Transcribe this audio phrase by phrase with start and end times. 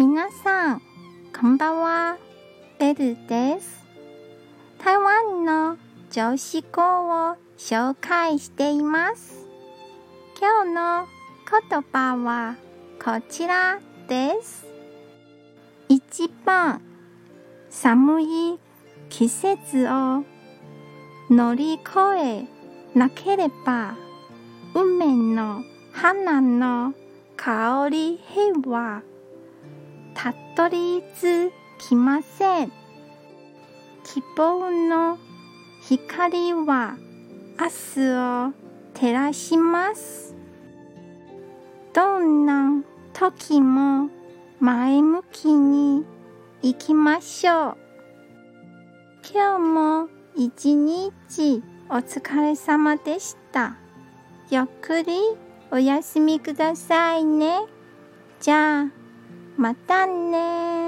[0.00, 0.82] 皆さん、
[1.36, 2.18] こんばんは。
[2.78, 3.84] ベルです。
[4.78, 5.76] 台湾の
[6.12, 9.44] 女子校を紹介しています。
[10.40, 11.08] 今日の
[11.68, 12.54] 言葉は
[13.04, 14.68] こちらです。
[15.88, 16.80] 一番
[17.68, 18.60] 寒い
[19.08, 20.22] 季節を
[21.28, 22.46] 乗り越え
[22.96, 23.96] なければ
[24.76, 26.94] 梅の花の
[27.36, 29.02] 香りへは
[30.20, 32.72] たどり着きません。
[34.02, 35.16] 希望の
[35.82, 36.96] 光は
[37.56, 38.52] 明日を
[38.94, 40.34] 照らします。
[41.94, 44.10] どんな時も
[44.58, 46.04] 前向きに
[46.62, 47.76] 行きましょう。
[49.32, 53.76] 今日も一日お疲れ様でした。
[54.50, 55.16] ゆっくり
[55.70, 57.60] お休みくださいね。
[58.40, 59.07] じゃあ、
[59.58, 60.87] またね